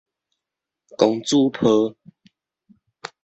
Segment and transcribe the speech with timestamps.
[0.97, 1.93] 公主抱